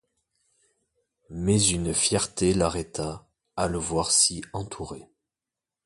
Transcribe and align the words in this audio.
Mais 1.29 1.61
une 1.63 1.93
fierté 1.93 2.55
l'arrêta, 2.55 3.27
à 3.55 3.67
le 3.67 3.77
voir 3.77 4.09
si 4.09 4.43
entouré. 4.51 5.07